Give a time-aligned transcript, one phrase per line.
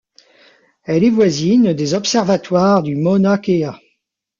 [0.85, 3.69] Elle est voisine des observatoires du Mauna Kea.